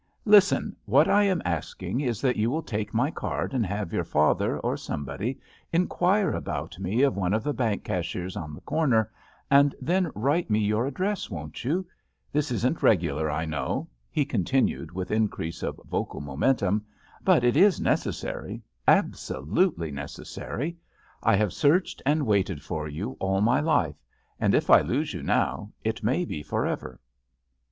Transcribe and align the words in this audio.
Listen; 0.25 0.75
what 0.85 1.07
I 1.07 1.25
am 1.25 1.43
asking 1.45 2.01
is 2.01 2.21
that 2.21 2.35
you 2.35 2.49
will 2.49 2.63
take 2.63 2.91
my 2.91 3.11
card 3.11 3.53
and 3.53 3.63
have 3.63 3.93
your 3.93 4.03
father, 4.03 4.57
or 4.61 4.75
somebody, 4.75 5.39
inquire 5.71 6.31
about 6.31 6.79
me 6.79 7.03
of 7.03 7.15
one 7.15 7.35
of 7.35 7.43
the 7.43 7.53
bank 7.53 7.83
cashiers 7.83 8.35
on 8.35 8.55
the 8.55 8.61
corner, 8.61 9.11
and 9.51 9.73
JUST 9.73 9.79
SWEETHEARTS 9.79 9.83
J^ 9.83 9.87
then 10.03 10.11
write 10.23 10.49
me 10.49 10.57
your 10.57 10.87
address, 10.87 11.29
won't 11.29 11.63
you? 11.63 11.85
This 12.31 12.49
isn't 12.51 12.81
regular, 12.81 13.29
I 13.29 13.45
know," 13.45 13.87
he 14.09 14.25
continued 14.25 14.91
with 14.91 15.11
in 15.11 15.27
crease 15.27 15.61
of 15.61 15.79
vocal 15.87 16.19
momentum, 16.19 16.83
"but 17.23 17.43
it 17.43 17.55
is 17.55 17.79
neces 17.79 18.15
sary— 18.15 18.63
absolutely 19.03 19.91
necessary. 19.91 20.77
I 21.21 21.35
have 21.35 21.53
searched 21.53 22.01
and 22.07 22.25
waited 22.25 22.63
for 22.63 22.87
you 22.87 23.17
all 23.19 23.39
my 23.41 23.59
life, 23.59 24.01
and 24.39 24.55
if 24.55 24.67
I 24.71 24.81
lose 24.81 25.13
you 25.13 25.21
now 25.21 25.73
it 25.83 26.01
may 26.01 26.25
be 26.25 26.41
forever." 26.41 26.99